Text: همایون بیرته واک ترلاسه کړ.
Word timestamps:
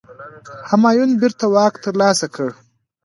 همایون 0.69 1.09
بیرته 1.21 1.45
واک 1.53 1.73
ترلاسه 1.85 2.27
کړ. 2.35 2.49